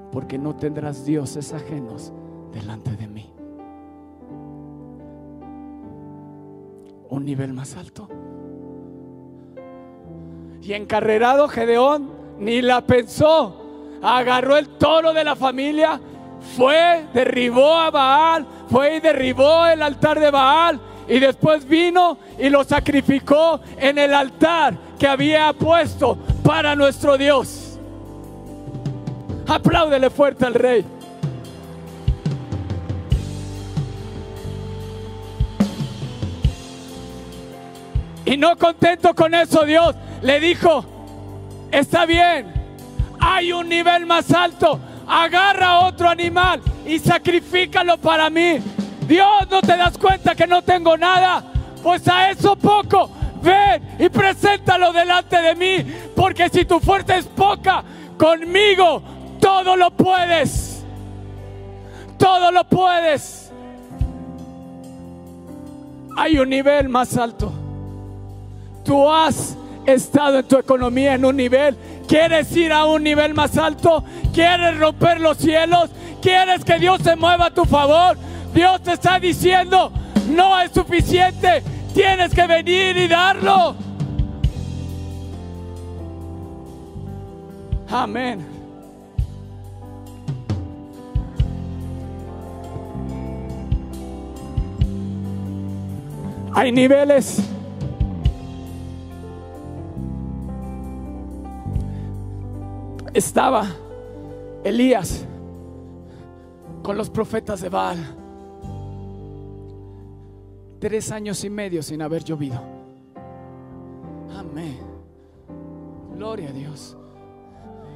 [0.10, 2.14] porque no tendrás dioses ajenos
[2.54, 3.30] delante de mí.
[7.10, 8.08] un nivel más alto.
[10.62, 14.00] Y encarrerado Gedeón ni la pensó.
[14.02, 16.00] Agarró el toro de la familia,
[16.56, 20.82] fue, derribó a Baal, fue y derribó el altar de Baal.
[21.08, 27.78] Y después vino y lo sacrificó en el altar que había puesto para nuestro Dios.
[29.48, 30.86] Apláudele fuerte al rey.
[38.26, 40.86] Y no contento con eso, Dios le dijo,
[41.72, 42.52] está bien,
[43.20, 48.60] hay un nivel más alto, agarra otro animal y sacrifícalo para mí.
[49.08, 51.44] Dios, ¿no te das cuenta que no tengo nada?
[51.82, 53.10] Pues a eso poco,
[53.42, 57.84] ven y preséntalo delante de mí, porque si tu fuerza es poca,
[58.18, 59.02] conmigo
[59.40, 60.86] todo lo puedes.
[62.18, 63.52] Todo lo puedes.
[66.16, 67.52] Hay un nivel más alto.
[68.86, 71.76] Tú has estado en tu economía en un nivel.
[72.08, 74.06] ¿Quieres ir a un nivel más alto?
[74.34, 75.90] ¿Quieres romper los cielos?
[76.22, 78.18] ¿Quieres que Dios se mueva a tu favor?
[78.54, 79.92] Dios te está diciendo,
[80.30, 81.64] no es suficiente.
[81.94, 83.76] Tienes que venir y darlo.
[87.90, 88.54] Amén.
[96.56, 97.40] Hay niveles.
[103.14, 103.68] Estaba
[104.64, 105.26] Elías
[106.82, 108.23] con los profetas de Baal.
[110.84, 112.62] Tres años y medio sin haber llovido.
[114.38, 114.82] Amén.
[116.14, 116.98] Gloria a Dios.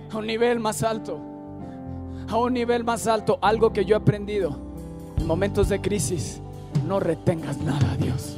[0.10, 1.20] A un nivel más alto.
[2.30, 3.40] A un nivel más alto.
[3.42, 4.58] Algo que yo he aprendido
[5.18, 6.40] en momentos de crisis.
[6.88, 8.38] No retengas nada, Dios.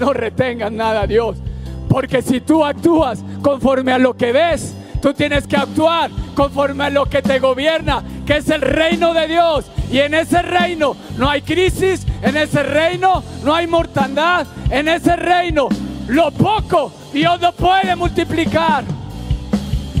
[0.00, 1.36] No retengas nada, Dios.
[1.90, 6.90] Porque si tú actúas conforme a lo que ves, tú tienes que actuar conforme a
[6.90, 9.70] lo que te gobierna, que es el reino de Dios.
[9.90, 15.16] Y en ese reino no hay crisis, en ese reino no hay mortandad, en ese
[15.16, 15.68] reino
[16.08, 18.84] lo poco Dios no puede multiplicar.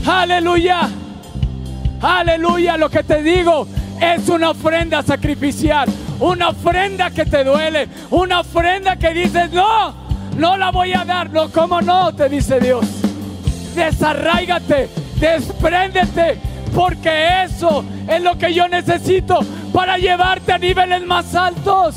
[0.06, 0.88] Aleluya.
[2.00, 2.76] Aleluya.
[2.76, 3.66] Lo que te digo
[4.00, 5.88] es una ofrenda sacrificial.
[6.20, 7.88] Una ofrenda que te duele.
[8.10, 9.94] Una ofrenda que dices, no,
[10.36, 11.30] no la voy a dar.
[11.30, 12.14] No, ¿cómo no?
[12.14, 12.86] Te dice Dios.
[13.74, 14.88] Desarráigate,
[15.20, 16.40] despréndete,
[16.74, 19.40] porque eso es lo que yo necesito
[19.78, 21.94] para llevarte a niveles más altos.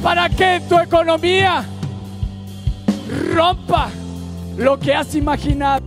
[0.00, 1.64] Para que tu economía
[3.34, 3.88] rompa
[4.56, 5.84] lo que has imaginado.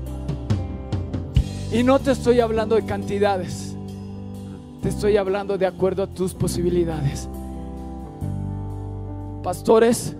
[1.71, 3.77] Y no te estoy hablando de cantidades.
[4.81, 7.29] Te estoy hablando de acuerdo a tus posibilidades.
[9.43, 10.17] Pastores,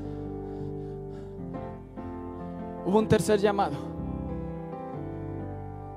[2.86, 3.76] hubo un tercer llamado.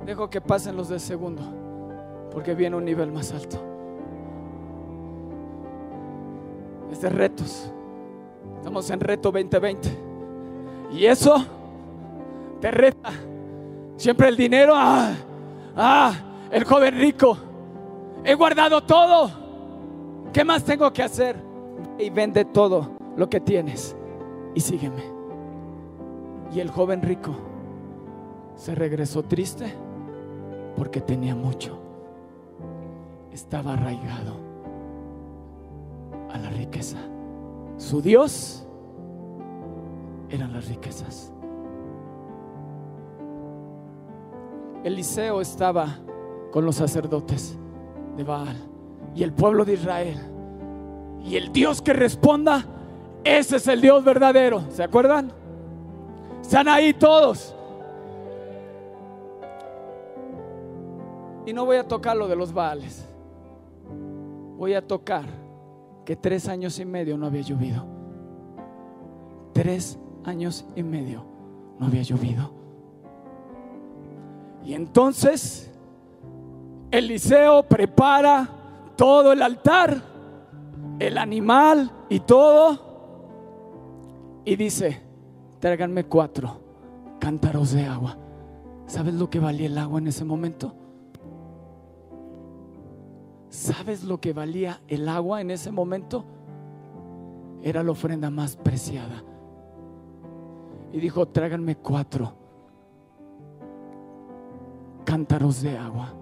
[0.05, 1.41] Dejo que pasen los del segundo,
[2.33, 3.74] porque viene un nivel más alto.
[6.95, 7.73] Es de retos.
[8.59, 9.89] Estamos en reto 2020.
[10.93, 11.45] Y eso
[12.61, 13.11] te reta.
[13.97, 15.13] Siempre el dinero, ah,
[15.77, 16.15] ah,
[16.53, 17.37] el joven rico.
[18.23, 19.29] He guardado todo.
[20.33, 21.35] ¿Qué más tengo que hacer?
[21.99, 23.97] Y vende todo lo que tienes
[24.55, 25.03] y sígueme.
[26.55, 27.35] Y el joven rico
[28.55, 29.75] se regresó triste
[30.77, 31.77] porque tenía mucho.
[33.33, 34.44] Estaba arraigado
[36.35, 36.99] a la riqueza.
[37.79, 38.67] Su Dios
[40.29, 41.33] eran las riquezas.
[44.83, 45.97] Eliseo estaba
[46.53, 47.57] con los sacerdotes
[48.17, 48.57] de Baal
[49.15, 50.19] y el pueblo de Israel.
[51.25, 52.67] Y el Dios que responda,
[53.23, 54.65] ese es el Dios verdadero.
[54.71, 55.33] ¿Se acuerdan?
[56.43, 57.55] Están ahí todos.
[61.47, 63.07] Y no voy a tocar lo de los Baales.
[64.59, 65.44] Voy a tocar
[66.05, 67.85] que tres años y medio no había llovido.
[69.53, 71.25] Tres años y medio
[71.79, 72.53] no había llovido.
[74.65, 75.71] Y entonces
[76.91, 78.49] Eliseo prepara
[78.97, 80.03] todo el altar,
[80.99, 82.95] el animal y todo.
[84.45, 85.01] Y dice,
[85.59, 86.61] tráiganme cuatro
[87.19, 88.19] cántaros de agua.
[88.87, 90.75] ¿Sabes lo que valía el agua en ese momento?
[93.55, 96.25] ¿Sabes lo que valía el agua en ese momento?
[97.63, 99.23] Era la ofrenda más preciada.
[100.93, 102.35] Y dijo, tráiganme cuatro
[105.05, 106.13] cántaros de agua.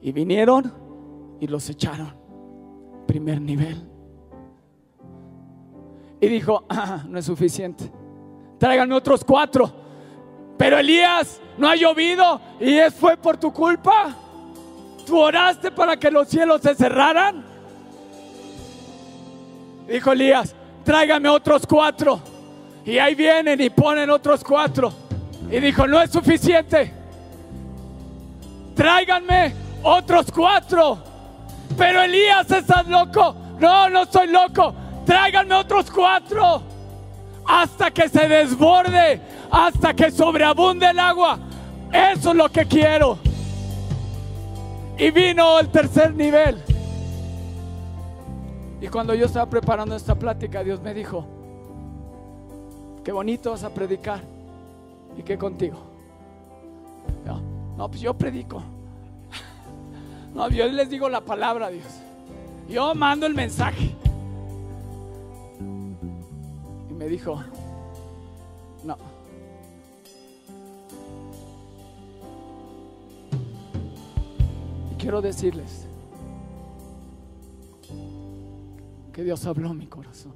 [0.00, 0.72] Y vinieron
[1.40, 2.14] y los echaron.
[3.08, 3.84] Primer nivel.
[6.20, 7.90] Y dijo, ah, no es suficiente.
[8.58, 9.72] Tráiganme otros cuatro.
[10.56, 14.20] Pero Elías, no ha llovido y es fue por tu culpa.
[15.06, 17.44] ¿Tú oraste para que los cielos se cerraran?
[19.86, 22.20] Dijo Elías, tráigame otros cuatro.
[22.84, 24.92] Y ahí vienen y ponen otros cuatro.
[25.50, 26.92] Y dijo, no es suficiente.
[28.74, 30.98] Tráiganme otros cuatro.
[31.76, 33.36] Pero Elías, ¿estás loco?
[33.58, 34.74] No, no soy loco.
[35.04, 36.62] Tráiganme otros cuatro.
[37.46, 39.20] Hasta que se desborde.
[39.50, 41.38] Hasta que sobreabunde el agua.
[41.92, 43.18] Eso es lo que quiero.
[44.96, 46.62] Y vino el tercer nivel.
[48.80, 51.26] Y cuando yo estaba preparando esta plática, Dios me dijo,
[53.02, 54.20] qué bonito vas a predicar.
[55.16, 55.78] ¿Y qué contigo?
[57.24, 57.40] No,
[57.76, 58.62] no pues yo predico.
[60.34, 61.86] No, yo les digo la palabra, Dios.
[62.68, 63.94] Yo mando el mensaje.
[66.90, 67.40] Y me dijo,
[75.04, 75.86] quiero decirles
[79.12, 80.32] que Dios habló a mi corazón.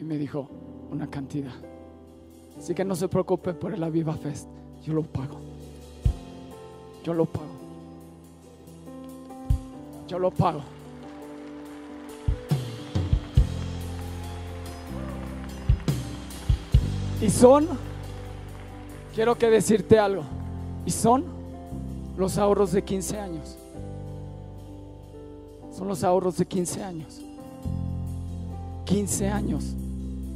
[0.00, 0.48] Y me dijo
[0.90, 1.54] una cantidad.
[2.58, 4.48] Así que no se preocupe por el Aviva Fest.
[4.84, 5.38] Yo lo pago.
[7.04, 7.46] Yo lo pago.
[10.08, 10.62] Yo lo pago.
[17.22, 17.68] Y son,
[19.14, 20.24] quiero que decirte algo,
[20.84, 21.37] y son
[22.18, 23.56] los ahorros de 15 años.
[25.74, 27.20] Son los ahorros de 15 años.
[28.86, 29.64] 15 años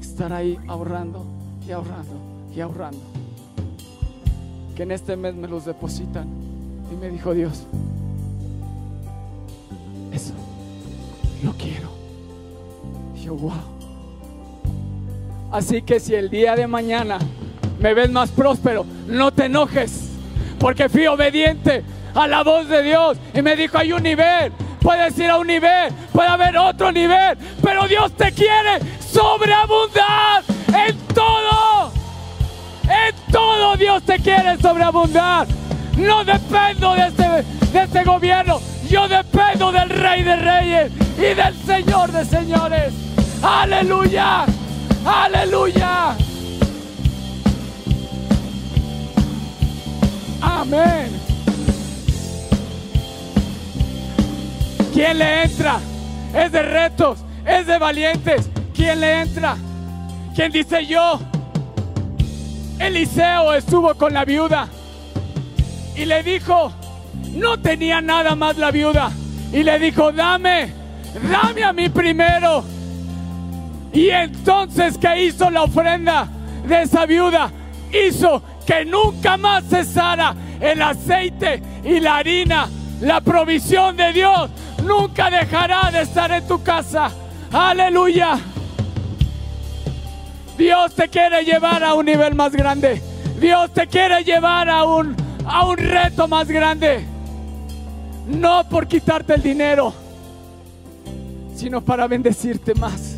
[0.00, 1.24] estar ahí ahorrando
[1.66, 2.14] y ahorrando
[2.54, 3.00] y ahorrando.
[4.76, 6.28] Que en este mes me los depositan.
[6.92, 7.64] Y me dijo Dios,
[10.12, 10.34] eso
[11.42, 11.88] lo quiero.
[13.20, 13.52] Y wow.
[15.50, 17.18] Así que si el día de mañana
[17.80, 20.11] me ves más próspero, no te enojes,
[20.62, 21.82] porque fui obediente
[22.14, 25.48] a la voz de Dios y me dijo, hay un nivel, puedes ir a un
[25.48, 31.92] nivel, puede haber otro nivel, pero Dios te quiere sobreabundar en todo.
[32.84, 35.48] En todo Dios te quiere sobreabundar.
[35.96, 41.56] No dependo de este, de este gobierno, yo dependo del Rey de Reyes y del
[41.66, 42.94] Señor de Señores.
[43.42, 44.44] Aleluya.
[45.04, 46.16] Aleluya.
[50.62, 51.10] Amén.
[54.94, 55.80] ¿Quién le entra?
[56.32, 58.48] Es de retos, es de valientes.
[58.72, 59.56] ¿Quién le entra?
[60.36, 61.18] ¿Quién dice yo?
[62.78, 64.68] Eliseo estuvo con la viuda
[65.96, 66.72] y le dijo,
[67.32, 69.10] no tenía nada más la viuda.
[69.52, 70.72] Y le dijo, dame,
[71.28, 72.62] dame a mí primero.
[73.92, 76.28] Y entonces que hizo la ofrenda
[76.68, 77.50] de esa viuda,
[77.92, 82.68] hizo que nunca más cesara el aceite y la harina.
[83.00, 84.50] La provisión de Dios
[84.84, 87.10] nunca dejará de estar en tu casa.
[87.52, 88.38] Aleluya.
[90.56, 93.02] Dios te quiere llevar a un nivel más grande.
[93.40, 97.04] Dios te quiere llevar a un, a un reto más grande.
[98.28, 99.92] No por quitarte el dinero,
[101.56, 103.11] sino para bendecirte más.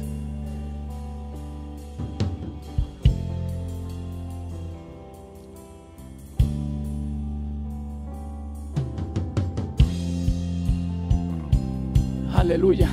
[12.45, 12.91] Aleluya.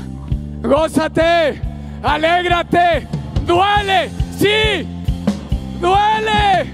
[0.62, 1.62] Gózate,
[2.02, 3.06] alégrate,
[3.45, 4.88] duele, sí,
[5.82, 6.72] duele.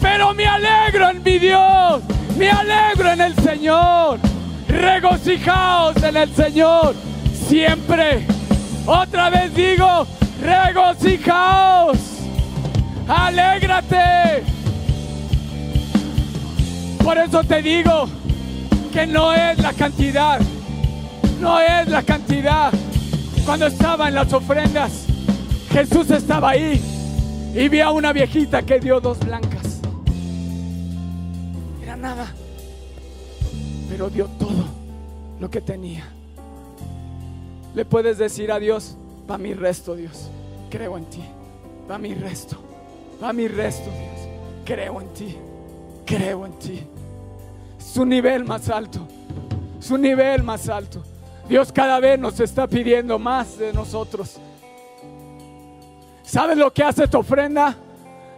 [0.00, 2.00] Pero me alegro en mi Dios,
[2.38, 4.20] me alegro en el Señor.
[4.68, 6.94] Regocijaos en el Señor
[7.48, 8.24] siempre.
[8.86, 10.06] Otra vez digo,
[10.40, 11.98] regocijaos,
[13.08, 14.44] alégrate.
[17.02, 18.08] Por eso te digo
[18.92, 20.38] que no es la cantidad
[21.40, 22.72] no es la cantidad.
[23.44, 25.06] Cuando estaba en las ofrendas,
[25.70, 26.80] Jesús estaba ahí
[27.54, 29.80] y vi a una viejita que dio dos blancas.
[31.82, 32.26] Era nada,
[33.88, 34.64] pero dio todo
[35.40, 36.04] lo que tenía.
[37.74, 38.96] Le puedes decir a Dios,
[39.28, 40.30] va mi resto, Dios.
[40.70, 41.22] Creo en ti.
[41.90, 42.56] Va mi resto.
[43.22, 44.28] Va mi resto, Dios.
[44.64, 45.36] Creo en ti.
[46.04, 46.82] Creo en ti.
[47.78, 49.06] Su nivel más alto.
[49.80, 51.02] Su nivel más alto.
[51.50, 54.36] Dios cada vez nos está pidiendo más de nosotros.
[56.22, 57.74] ¿Sabes lo que hace tu ofrenda?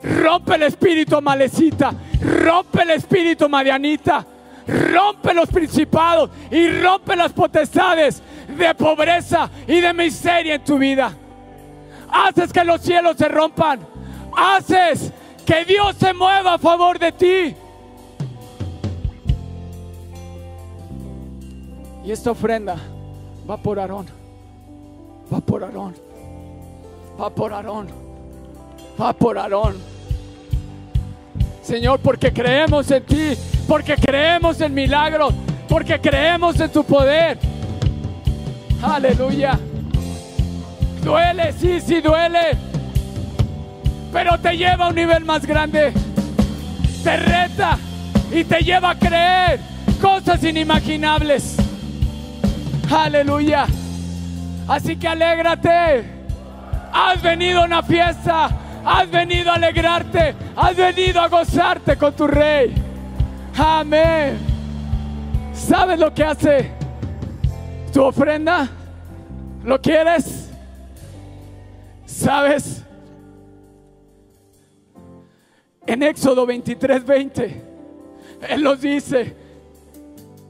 [0.03, 1.93] Rompe el espíritu malecita,
[2.23, 4.25] rompe el espíritu marianita,
[4.67, 11.13] rompe los principados y rompe las potestades de pobreza y de miseria en tu vida.
[12.11, 13.79] Haces que los cielos se rompan.
[14.35, 15.13] Haces
[15.45, 17.57] que Dios se mueva a favor de ti.
[22.07, 22.77] Y esta ofrenda
[23.49, 24.07] va por Aarón,
[25.33, 25.95] va por Aarón,
[27.21, 27.89] va por Aarón,
[29.01, 29.77] va por Aarón.
[31.63, 33.35] Señor, porque creemos en ti,
[33.69, 35.33] porque creemos en milagros,
[35.69, 37.39] porque creemos en tu poder.
[38.83, 39.59] Aleluya.
[41.03, 42.57] Duele, sí, sí, duele.
[44.13, 45.93] Pero te lleva a un nivel más grande.
[47.03, 47.79] Te reta
[48.33, 49.61] y te lleva a creer
[50.01, 51.57] cosas inimaginables.
[52.93, 53.67] Aleluya.
[54.69, 56.05] Así que alégrate.
[56.93, 58.51] Has venido a una fiesta.
[58.85, 60.35] Has venido a alegrarte.
[60.55, 62.75] Has venido a gozarte con tu rey.
[63.57, 64.39] Amén.
[65.55, 66.71] ¿Sabes lo que hace
[67.93, 68.69] tu ofrenda?
[69.65, 70.51] ¿Lo quieres?
[72.05, 72.83] ¿Sabes?
[75.87, 77.63] En Éxodo 23, 20,
[78.49, 79.37] Él nos dice,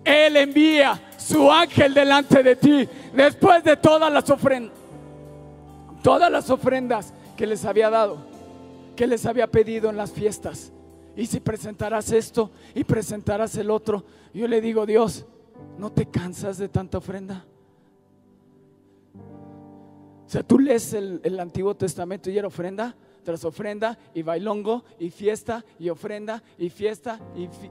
[0.05, 4.76] Él envía su ángel delante de ti después de todas las ofrendas,
[6.02, 8.18] todas las ofrendas que les había dado,
[8.96, 10.72] que les había pedido en las fiestas.
[11.16, 15.26] Y si presentarás esto y presentarás el otro, yo le digo, Dios,
[15.78, 17.44] ¿no te cansas de tanta ofrenda?
[20.26, 24.84] O sea, tú lees el, el Antiguo Testamento y era ofrenda tras ofrenda y bailongo
[24.98, 27.18] y fiesta y ofrenda y fiesta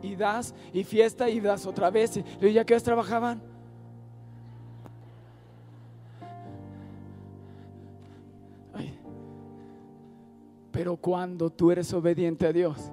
[0.02, 2.20] y, das y fiesta y das otra vez.
[2.42, 3.42] Y ya que trabajaban.
[10.72, 12.92] Pero cuando tú eres obediente a Dios,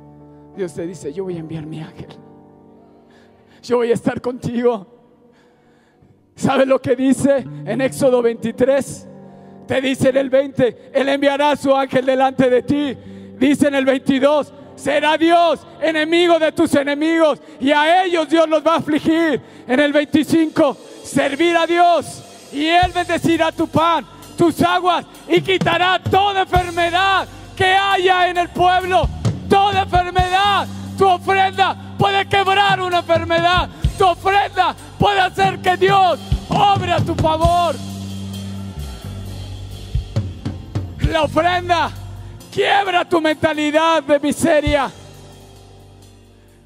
[0.57, 2.09] Dios te dice, yo voy a enviar mi ángel.
[3.63, 4.87] Yo voy a estar contigo.
[6.35, 9.08] ¿Sabe lo que dice en Éxodo 23?
[9.69, 12.97] Te dice en el 20, Él enviará a su ángel delante de ti.
[13.39, 18.67] Dice en el 22, será Dios enemigo de tus enemigos y a ellos Dios los
[18.67, 19.43] va a afligir.
[19.69, 24.07] En el 25, servir a Dios y Él bendecirá tu pan,
[24.39, 29.07] tus aguas y quitará toda enfermedad que haya en el pueblo.
[29.51, 30.67] Toda enfermedad,
[30.97, 33.69] tu ofrenda puede quebrar una enfermedad.
[33.99, 37.75] Tu ofrenda puede hacer que Dios obre a tu favor.
[41.11, 41.91] La ofrenda
[42.53, 44.91] quiebra tu mentalidad de miseria.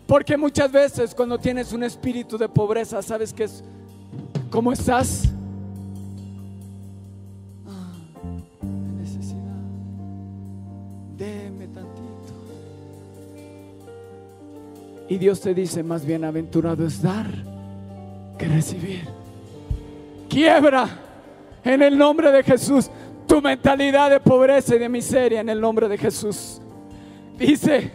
[0.07, 3.63] Porque muchas veces cuando tienes un espíritu de pobreza, ¿sabes qué es?
[4.51, 5.25] ¿Cómo estás?
[7.67, 7.93] Ah,
[9.01, 9.39] necesidad.
[11.17, 12.35] Deme tantito.
[15.09, 17.27] Y Dios te dice, más bienaventurado es dar
[18.39, 19.09] que recibir.
[20.29, 20.89] Quiebra
[21.65, 22.91] en el nombre de Jesús
[23.33, 26.61] tu mentalidad de pobreza y de miseria en el nombre de Jesús.
[27.39, 27.91] Dice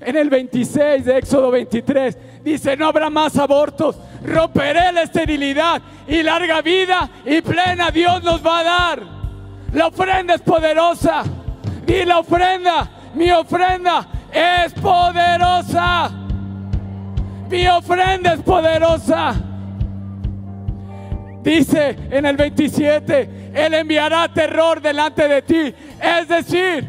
[0.00, 6.22] en el 26 de Éxodo 23, dice, no habrá más abortos, romperé la esterilidad y
[6.22, 9.02] larga vida y plena Dios nos va a dar.
[9.74, 11.22] La ofrenda es poderosa.
[11.86, 16.10] Y la ofrenda, mi ofrenda es poderosa.
[17.50, 19.49] Mi ofrenda es poderosa.
[21.42, 25.74] Dice en el 27, Él enviará terror delante de ti.
[26.00, 26.88] Es decir,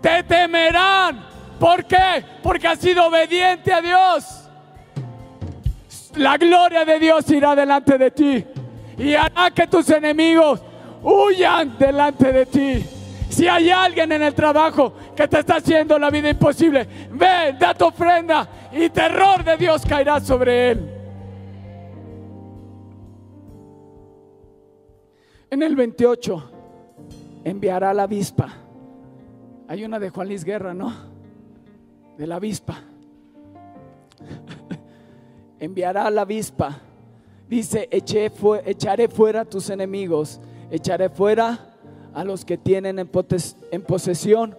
[0.00, 1.26] te temerán.
[1.58, 2.24] ¿Por qué?
[2.42, 4.48] Porque has sido obediente a Dios.
[6.16, 8.44] La gloria de Dios irá delante de ti
[8.98, 10.60] y hará que tus enemigos
[11.02, 12.84] huyan delante de ti.
[13.28, 17.74] Si hay alguien en el trabajo que te está haciendo la vida imposible, ve, da
[17.74, 20.99] tu ofrenda y terror de Dios caerá sobre él.
[25.50, 26.50] En el 28
[27.44, 28.48] enviará la avispa.
[29.66, 30.92] Hay una de Juan Luis Guerra, ¿no?
[32.16, 32.78] De la avispa.
[35.58, 36.78] enviará la avispa.
[37.48, 40.40] Dice, echaré fuera a tus enemigos,
[40.70, 41.74] echaré fuera
[42.14, 43.10] a los que tienen en,
[43.72, 44.56] en posesión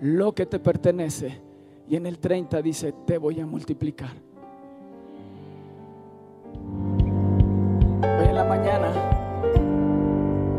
[0.00, 1.40] lo que te pertenece.
[1.88, 4.10] Y en el 30 dice, te voy a multiplicar.
[8.02, 9.11] Hoy en la mañana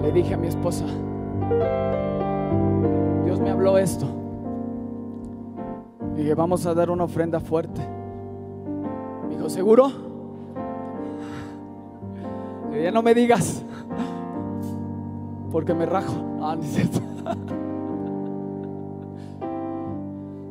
[0.03, 0.85] le dije a mi esposa,
[3.23, 4.05] Dios me habló esto.
[6.17, 7.81] Dije, vamos a dar una ofrenda fuerte.
[9.23, 9.89] Me dijo, ¿seguro?
[12.81, 13.63] ya no me digas,
[15.51, 16.13] porque me rajo.
[16.41, 16.57] Ah,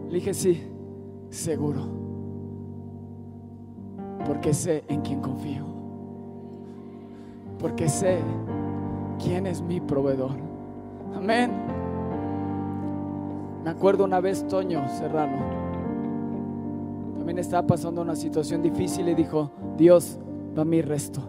[0.09, 0.67] Le dije, sí,
[1.29, 1.83] seguro.
[4.27, 5.65] Porque sé en quién confío.
[7.59, 8.19] Porque sé
[9.23, 10.33] quién es mi proveedor.
[11.15, 11.51] Amén.
[13.65, 15.63] Me acuerdo una vez Toño Serrano,
[17.17, 20.19] también estaba pasando una situación difícil y dijo, Dios,
[20.59, 21.23] va mi resto.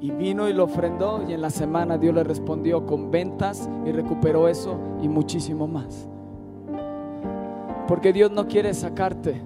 [0.00, 3.92] Y vino y lo ofrendó y en la semana Dios le respondió con ventas y
[3.92, 6.08] recuperó eso y muchísimo más.
[7.86, 9.42] Porque Dios no quiere sacarte.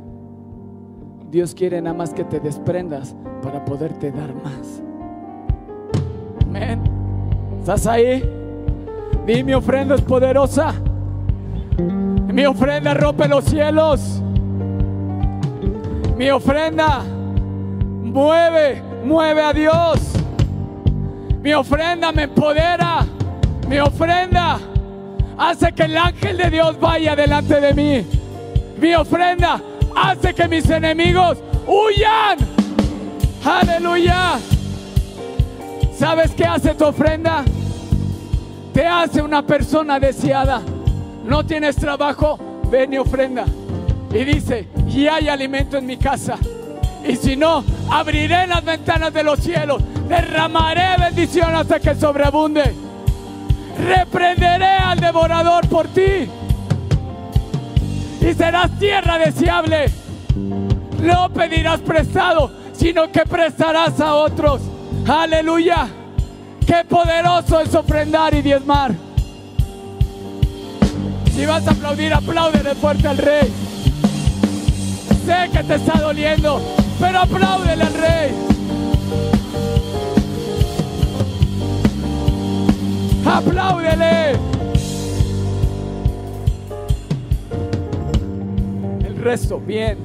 [1.32, 4.82] Dios quiere nada más que te desprendas para poderte dar más.
[6.44, 6.95] Amén.
[7.66, 8.22] ¿Estás ahí?
[9.26, 10.72] Di mi ofrenda es poderosa.
[12.32, 14.22] Mi ofrenda rompe los cielos.
[16.16, 17.02] Mi ofrenda
[18.04, 19.98] mueve, mueve a Dios.
[21.42, 23.04] Mi ofrenda me empodera.
[23.68, 24.60] Mi ofrenda
[25.36, 28.06] hace que el ángel de Dios vaya delante de mí.
[28.80, 29.60] Mi ofrenda
[29.96, 32.38] hace que mis enemigos huyan.
[33.44, 34.38] Aleluya.
[35.98, 37.42] ¿Sabes qué hace tu ofrenda?
[38.74, 40.60] Te hace una persona deseada.
[41.24, 42.38] No tienes trabajo,
[42.70, 43.46] ven y ofrenda.
[44.12, 46.36] Y dice, y hay alimento en mi casa.
[47.06, 52.74] Y si no, abriré las ventanas de los cielos, derramaré bendición hasta que sobreabunde.
[53.88, 56.28] Reprenderé al devorador por ti.
[58.20, 59.86] Y serás tierra deseable.
[61.00, 64.75] No pedirás prestado, sino que prestarás a otros.
[65.08, 65.88] Aleluya.
[66.66, 68.92] Qué poderoso es ofrendar y diezmar.
[71.32, 73.52] Si vas a aplaudir, apláudele fuerte al rey.
[75.24, 76.60] Sé que te está doliendo,
[76.98, 78.34] pero apláudele al rey.
[83.24, 84.32] Apláudele.
[89.04, 89.98] El resto, bien.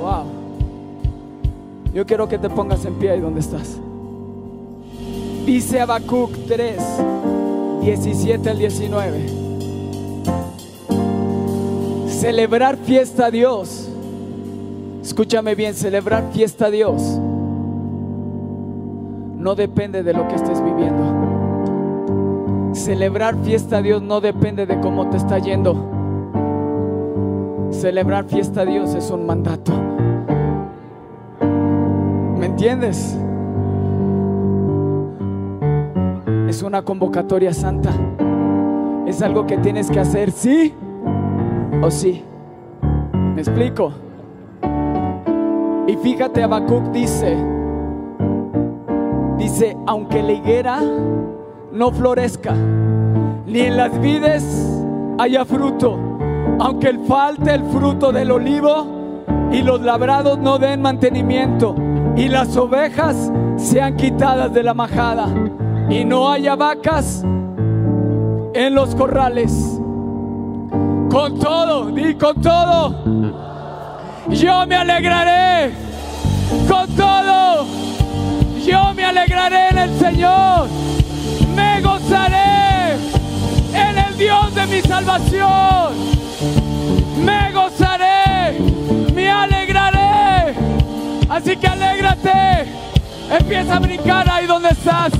[0.00, 0.31] Wow.
[1.94, 3.78] Yo quiero que te pongas en pie ahí donde estás.
[5.44, 6.76] Dice Habacuc 3,
[7.82, 9.26] 17 al 19.
[12.08, 13.88] Celebrar fiesta a Dios.
[15.02, 17.18] Escúchame bien, celebrar fiesta a Dios
[19.42, 21.02] no depende de lo que estés viviendo.
[22.74, 25.74] Celebrar fiesta a Dios no depende de cómo te está yendo.
[27.70, 29.72] Celebrar fiesta a Dios es un mandato.
[32.62, 33.18] ¿Me entiendes?
[36.48, 37.90] Es una convocatoria santa.
[39.04, 40.72] Es algo que tienes que hacer, sí
[41.82, 42.22] o sí.
[43.34, 43.92] ¿Me explico?
[45.88, 47.36] Y fíjate, Habacuc dice,
[49.38, 50.80] dice, aunque la higuera
[51.72, 52.54] no florezca,
[53.44, 54.84] ni en las vides
[55.18, 55.98] haya fruto,
[56.60, 58.86] aunque falte el fruto del olivo
[59.50, 61.81] y los labrados no den mantenimiento
[62.16, 65.28] y las ovejas sean quitadas de la majada
[65.88, 67.22] y no haya vacas
[68.54, 69.52] en los corrales.
[71.10, 73.04] Con todo, di con todo,
[74.30, 75.72] yo me alegraré.
[76.68, 77.66] Con todo,
[78.64, 80.68] yo me alegraré en el Señor.
[81.54, 82.94] Me gozaré
[83.74, 85.94] en el Dios de mi salvación.
[87.24, 88.58] Me gozaré,
[89.14, 90.54] me alegraré.
[91.28, 91.91] Así que alégrate.
[93.38, 95.10] Empieza a brincar ahí donde estás.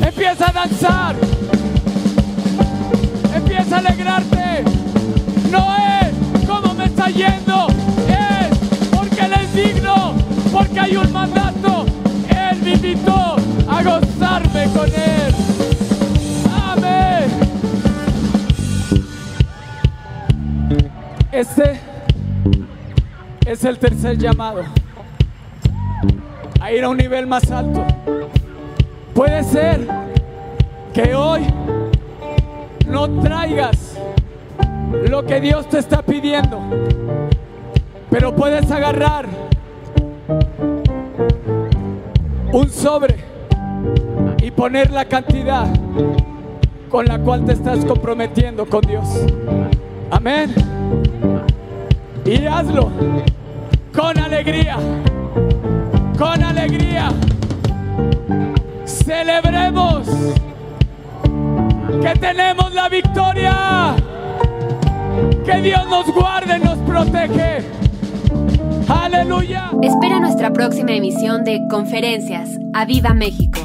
[0.00, 1.16] Empieza a danzar.
[3.34, 4.64] Empieza a alegrarte.
[5.50, 7.66] No es como me está yendo.
[8.08, 8.58] Es
[8.96, 10.14] porque Él es digno.
[10.52, 11.86] Porque hay un mandato.
[12.28, 13.36] Él me invitó
[13.68, 15.34] a gozarme con Él.
[16.54, 17.30] Amén.
[21.32, 21.80] Este
[23.44, 24.83] es el tercer llamado.
[26.64, 27.84] A ir a un nivel más alto.
[29.12, 29.86] Puede ser
[30.94, 31.42] que hoy
[32.86, 33.98] no traigas
[35.10, 36.62] lo que Dios te está pidiendo,
[38.08, 39.26] pero puedes agarrar
[42.50, 43.16] un sobre
[44.42, 45.66] y poner la cantidad
[46.88, 49.06] con la cual te estás comprometiendo con Dios.
[50.10, 50.54] Amén.
[52.24, 52.90] Y hazlo
[53.94, 54.78] con alegría,
[56.18, 57.10] con alegría.
[58.84, 60.06] Celebremos
[62.02, 63.96] que tenemos la victoria,
[65.44, 67.64] que Dios nos guarde, nos protege.
[68.88, 69.70] Aleluya.
[69.82, 72.58] Espera nuestra próxima emisión de Conferencias.
[72.74, 73.63] ¡A Viva México!